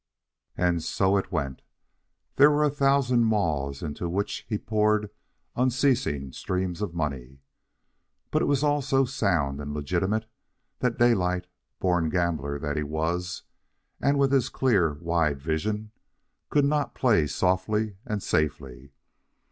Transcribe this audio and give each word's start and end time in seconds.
And 0.57 0.81
so 0.83 1.15
it 1.15 1.31
went. 1.31 1.61
There 2.37 2.49
were 2.49 2.63
a 2.63 2.71
thousand 2.71 3.25
maws 3.25 3.83
into 3.83 4.09
which 4.09 4.47
he 4.49 4.57
poured 4.57 5.11
unceasing 5.55 6.31
streams 6.31 6.81
of 6.81 6.95
money. 6.95 7.41
But 8.31 8.41
it 8.41 8.45
was 8.45 8.63
all 8.63 8.81
so 8.81 9.05
sound 9.05 9.61
and 9.61 9.75
legitimate, 9.75 10.25
that 10.79 10.97
Daylight, 10.97 11.45
born 11.79 12.09
gambler 12.09 12.57
that 12.57 12.77
he 12.77 12.83
was, 12.83 13.43
and 14.01 14.17
with 14.17 14.31
his 14.31 14.49
clear, 14.49 14.93
wide 14.95 15.39
vision, 15.39 15.91
could 16.49 16.65
not 16.65 16.95
play 16.95 17.27
softly 17.27 17.97
and 18.03 18.23
safely. 18.23 18.93